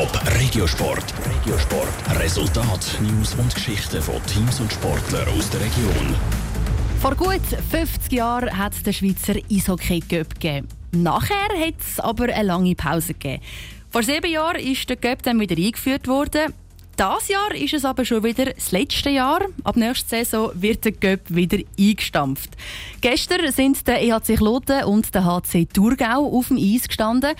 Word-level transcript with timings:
Top 0.00 0.18
Regiosport. 0.40 1.12
Regiosport. 1.26 2.18
Resultat, 2.18 2.98
News 3.02 3.34
und 3.34 3.54
Geschichten 3.54 4.00
von 4.00 4.14
Teams 4.24 4.58
und 4.58 4.72
Sportlern 4.72 5.28
aus 5.28 5.50
der 5.50 5.60
Region. 5.60 6.14
Vor 7.02 7.14
gut 7.14 7.42
50 7.70 8.10
Jahren 8.10 8.56
hat 8.56 8.72
es 8.72 8.82
den 8.82 8.94
Schweizer 8.94 9.34
Eishockey 9.52 10.00
Cup 10.00 10.40
gegeben. 10.40 10.68
Nachher 10.92 11.50
hat 11.54 11.74
es 11.80 12.00
aber 12.00 12.32
eine 12.32 12.44
lange 12.44 12.74
Pause 12.74 13.12
gegeben. 13.12 13.42
Vor 13.90 14.02
sieben 14.02 14.30
Jahren 14.30 14.58
ist 14.58 14.88
der 14.88 14.96
Cup 14.96 15.22
dann 15.22 15.38
wieder 15.38 15.56
eingeführt 15.56 16.08
worden. 16.08 16.54
Das 17.00 17.28
Jahr 17.28 17.54
ist 17.54 17.72
es 17.72 17.86
aber 17.86 18.04
schon 18.04 18.22
wieder 18.24 18.44
das 18.52 18.72
letzte 18.72 19.08
Jahr. 19.08 19.40
Ab 19.64 19.78
nächster 19.78 20.22
Saison 20.22 20.50
wird 20.52 20.84
der 20.84 20.92
Göpp 20.92 21.34
wieder 21.34 21.56
eingestampft. 21.78 22.50
Gestern 23.00 23.50
sind 23.52 23.88
der 23.88 24.02
EHC 24.02 24.36
Kloten 24.36 24.84
und 24.84 25.14
der 25.14 25.24
HC 25.24 25.64
Thurgau 25.72 26.30
auf 26.30 26.48
dem 26.48 26.58
Eis 26.58 26.86
gestanden. 26.86 27.34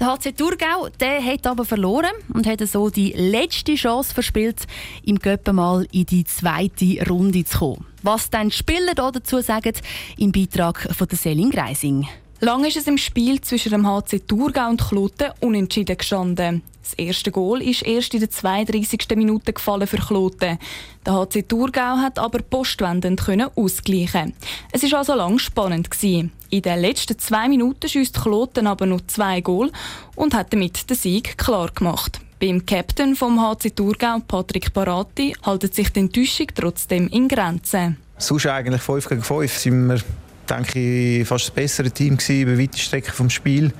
Der 0.00 0.06
HC 0.06 0.32
Thurgau 0.32 0.88
der 0.98 1.22
hat 1.22 1.46
aber 1.46 1.66
verloren 1.66 2.14
und 2.32 2.46
hat 2.46 2.66
so 2.66 2.88
die 2.88 3.12
letzte 3.12 3.74
Chance 3.74 4.14
verspielt, 4.14 4.62
im 5.04 5.18
Göpp 5.18 5.52
mal 5.52 5.86
in 5.92 6.06
die 6.06 6.24
zweite 6.24 7.06
Runde 7.06 7.44
zu 7.44 7.58
kommen. 7.58 7.84
Was 8.02 8.30
dann 8.30 8.48
die 8.48 8.56
Spieler 8.56 8.94
dazu 8.94 9.42
sagen, 9.42 9.74
im 10.16 10.32
Beitrag 10.32 10.88
von 10.90 11.06
der 11.06 11.18
Selin 11.18 11.50
Greising. 11.50 12.08
Lange 12.44 12.66
ist 12.66 12.76
es 12.76 12.88
im 12.88 12.98
Spiel 12.98 13.40
zwischen 13.40 13.70
dem 13.70 13.86
HC 13.86 14.18
Thurgau 14.26 14.68
und 14.68 14.80
Kloten 14.80 15.30
unentschieden 15.38 15.96
gestanden. 15.96 16.62
Das 16.82 16.94
erste 16.94 17.30
Goal 17.30 17.62
ist 17.62 17.82
erst 17.82 18.14
in 18.14 18.18
der 18.18 18.30
32. 18.30 18.98
Minute 19.14 19.52
gefallen 19.52 19.86
für 19.86 19.98
Kloten. 19.98 20.58
Der 21.06 21.12
HC 21.12 21.44
Thurgau 21.44 21.98
hat 21.98 22.18
aber 22.18 22.40
postwendend 22.40 23.22
ausgleichen. 23.54 24.34
Es 24.72 24.82
war 24.90 24.98
also 24.98 25.14
lang 25.14 25.38
spannend 25.38 25.88
gewesen. 25.88 26.32
In 26.50 26.62
den 26.62 26.80
letzten 26.80 27.16
zwei 27.16 27.48
Minuten 27.48 27.88
schießt 27.88 28.20
Kloten 28.20 28.66
aber 28.66 28.86
noch 28.86 29.06
zwei 29.06 29.40
Goal 29.40 29.70
und 30.16 30.34
hat 30.34 30.52
damit 30.52 30.90
den 30.90 30.96
Sieg 30.96 31.38
klar 31.38 31.70
gemacht. 31.72 32.18
Beim 32.40 32.66
Captain 32.66 33.14
vom 33.14 33.40
HC 33.40 33.70
Thurgau, 33.70 34.18
Patrick 34.26 34.72
Parati, 34.74 35.36
haltet 35.46 35.76
sich 35.76 35.90
die 35.90 36.00
Enttäuschung 36.00 36.48
trotzdem 36.52 37.06
in 37.06 37.28
Grenzen. 37.28 37.98
Sonst 38.18 38.46
eigentlich 38.46 38.82
5 38.82 39.08
gegen 39.08 39.22
5 39.22 39.58
sind 39.58 39.86
wir 39.86 40.00
denke 40.48 41.20
ich, 41.20 41.26
fast 41.26 41.46
das 41.46 41.50
bessere 41.50 41.90
Team 41.90 42.16
gewesen 42.16 42.42
über 42.42 42.58
weite 42.58 42.78
Strecken 42.78 43.12
vom 43.12 43.30
Spiel. 43.30 43.72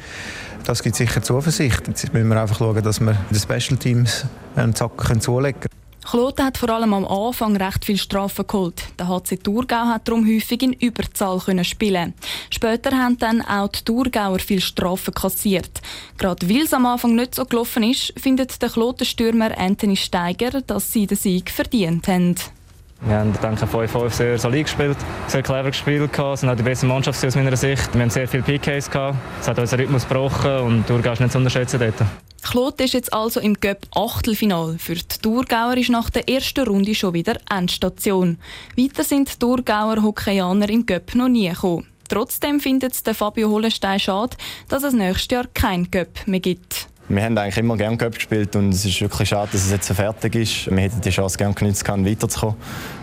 Das 0.64 0.82
gibt 0.82 0.96
sicher 0.96 1.22
Zuversicht. 1.22 1.88
Jetzt 1.88 2.12
müssen 2.12 2.28
wir 2.28 2.40
einfach 2.40 2.58
schauen, 2.58 2.82
dass 2.82 3.00
wir 3.00 3.16
den 3.30 3.38
Special 3.38 3.78
Teams 3.78 4.24
einen 4.54 4.74
Zack 4.74 4.92
zulegen 5.20 5.60
können. 5.60 5.82
Kloten 6.04 6.44
hat 6.44 6.58
vor 6.58 6.70
allem 6.70 6.94
am 6.94 7.06
Anfang 7.06 7.56
recht 7.56 7.84
viel 7.84 7.96
Strafen 7.96 8.46
geholt. 8.46 8.82
Der 8.98 9.08
HC 9.08 9.36
Thurgau 9.36 9.86
hat 9.86 10.08
darum 10.08 10.26
häufig 10.26 10.62
in 10.62 10.72
Überzahl 10.72 11.38
können 11.38 11.64
spielen. 11.64 12.14
Später 12.50 12.90
haben 12.90 13.18
dann 13.18 13.40
auch 13.40 13.68
die 13.68 13.84
Thurgauer 13.84 14.40
viel 14.40 14.60
Strafen 14.60 15.14
kassiert. 15.14 15.80
Gerade 16.18 16.48
weil 16.48 16.62
es 16.62 16.74
am 16.74 16.86
Anfang 16.86 17.14
nicht 17.14 17.36
so 17.36 17.44
gelaufen 17.44 17.84
ist, 17.84 18.12
findet 18.18 18.60
der 18.60 18.68
Klotenstürmer 18.68 19.56
Anthony 19.56 19.96
Steiger, 19.96 20.60
dass 20.60 20.92
sie 20.92 21.06
den 21.06 21.16
Sieg 21.16 21.50
verdient 21.50 22.08
haben. 22.08 22.34
Wir 23.04 23.16
haben, 23.18 23.32
denke 23.32 23.66
5-5 23.66 24.10
sehr 24.10 24.38
solid 24.38 24.64
gespielt, 24.64 24.96
sehr 25.26 25.42
clever 25.42 25.70
gespielt. 25.70 26.10
Es 26.16 26.40
sind 26.40 26.48
auch 26.48 26.56
die 26.56 26.62
beste 26.62 26.86
Mannschaft 26.86 27.24
aus 27.24 27.34
meiner 27.34 27.56
Sicht. 27.56 27.92
Wir 27.94 28.02
haben 28.02 28.10
sehr 28.10 28.28
viele 28.28 28.44
PKs 28.44 28.88
gehabt. 28.88 29.18
Es 29.40 29.48
hat 29.48 29.58
unseren 29.58 29.80
Rhythmus 29.80 30.08
gebrochen 30.08 30.58
und 30.58 30.86
Thurgau 30.86 31.12
ist 31.12 31.20
nicht 31.20 31.32
zu 31.32 31.38
unterschätzen 31.38 31.80
dort. 31.80 31.94
Kloten 32.42 32.84
ist 32.84 32.94
jetzt 32.94 33.12
also 33.12 33.40
im 33.40 33.54
Göpp 33.54 33.86
Achtelfinal. 33.94 34.76
Für 34.78 34.94
die 34.94 35.02
Thurgauer 35.20 35.76
ist 35.76 35.90
nach 35.90 36.10
der 36.10 36.28
ersten 36.28 36.64
Runde 36.64 36.94
schon 36.94 37.14
wieder 37.14 37.38
Endstation. 37.50 38.38
Weiter 38.76 39.02
sind 39.02 39.32
die 39.32 39.38
Thurgauer 39.38 40.00
Hockeyaner 40.02 40.68
im 40.68 40.86
Göpp 40.86 41.16
noch 41.16 41.28
nie 41.28 41.48
gekommen. 41.48 41.86
Trotzdem 42.08 42.60
findet 42.60 42.94
Fabio 42.94 43.50
Hollenstein 43.50 43.98
schade, 43.98 44.36
dass 44.68 44.84
es 44.84 44.92
nächstes 44.92 45.30
Jahr 45.30 45.46
kein 45.54 45.90
Göpp 45.90 46.26
mehr 46.26 46.40
gibt. 46.40 46.88
Wir 47.14 47.22
haben 47.24 47.36
eigentlich 47.36 47.58
immer 47.58 47.76
gerne 47.76 47.98
Cup 47.98 48.14
gespielt 48.14 48.56
und 48.56 48.70
es 48.70 48.86
ist 48.86 48.98
wirklich 49.02 49.28
schade, 49.28 49.50
dass 49.52 49.66
es 49.66 49.70
jetzt 49.70 49.86
so 49.86 49.92
fertig 49.92 50.34
ist. 50.34 50.70
Wir 50.70 50.84
hätten 50.84 51.02
die 51.02 51.10
Chance 51.10 51.36
gerne 51.36 51.52
genutzt, 51.52 51.86
weiterzukommen. 51.86 52.56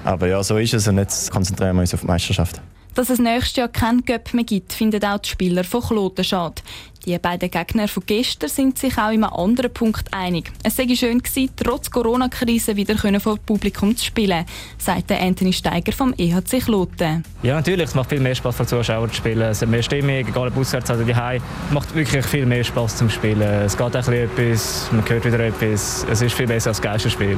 Aber 0.04 0.28
ja, 0.28 0.42
so 0.42 0.58
ist 0.58 0.74
es 0.74 0.88
und 0.88 0.98
jetzt 0.98 1.30
konzentrieren 1.30 1.76
wir 1.76 1.82
uns 1.82 1.94
auf 1.94 2.02
die 2.02 2.08
Meisterschaft. 2.08 2.60
Dass 2.96 3.10
es 3.10 3.20
nächstes 3.20 3.56
Jahr 3.56 3.68
kein 3.68 4.04
Cup 4.04 4.34
mehr 4.34 4.44
gibt, 4.44 4.74
finden 4.74 5.04
auch 5.04 5.20
die 5.20 5.30
Spieler 5.30 5.64
von 5.64 5.82
Kloten 5.82 6.24
schade. 6.24 6.62
Die 7.06 7.18
beiden 7.18 7.50
Gegner 7.50 7.88
von 7.88 8.04
gestern 8.06 8.50
sind 8.50 8.78
sich 8.78 8.98
auch 8.98 9.12
in 9.12 9.24
einem 9.24 9.34
anderen 9.34 9.74
Punkt 9.74 10.14
einig. 10.14 10.52
Es 10.64 10.76
sei 10.76 10.88
schön 10.96 11.20
gewesen, 11.20 11.50
trotz 11.56 11.90
Corona-Krise 11.90 12.76
wieder 12.76 12.98
vor 13.20 13.38
Publikum 13.38 13.96
zu 13.96 14.06
spielen, 14.06 14.46
sagt 14.78 15.12
Anthony 15.12 15.54
Steiger 15.54 15.94
vom 15.94 16.14
EHC 16.18 16.60
Kloten. 16.60 17.24
Ja, 17.42 17.56
natürlich. 17.56 17.88
Es 17.88 17.96
macht 17.96 18.10
viel 18.10 18.20
mehr 18.20 18.36
Spaß 18.36 18.58
für 18.58 18.66
Zuschauer 18.66 19.08
zu 19.08 19.16
spielen. 19.16 19.50
Es 19.50 19.62
hat 19.62 19.70
mehr 19.70 19.84
Stimmung, 19.84 20.10
egal 20.10 20.50
ob 20.50 20.58
auswärts 20.58 20.92
oder 20.92 21.04
daheim. 21.06 21.42
Es 21.68 21.74
macht 21.74 21.96
wirklich 21.96 22.26
viel 22.26 22.46
mehr 22.46 22.64
Spaß 22.64 22.98
zum 22.98 23.10
Spielen. 23.10 23.42
Es 23.42 23.78
geht 23.78 23.96
ein 23.96 24.14
etwas, 24.14 24.90
man 24.92 25.08
hört 25.08 25.26
wieder 25.26 25.40
etwas. 25.40 26.06
Es 26.12 26.22
ist 26.22 26.34
viel 26.34 26.48
besser 26.48 26.72
als 26.72 26.82
Geisterspiel. 26.82 27.38